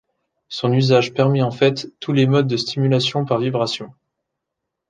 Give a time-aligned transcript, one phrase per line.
[0.49, 3.93] Son usage permet en fait tous les modes de stimulation par vibrations.